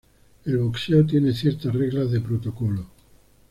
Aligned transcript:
El 0.45 0.57
boxeo 0.57 1.05
tiene 1.05 1.31
ciertas 1.31 1.71
reglas 1.75 2.09
de 2.09 2.21
protocolo. 2.21 2.87